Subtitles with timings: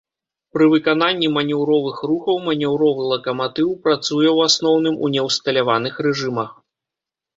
[0.57, 6.49] Пры выкананні манеўровых рухаў манеўровы лакаматыў працуе ў асноўным у неўсталяваных рэжымах.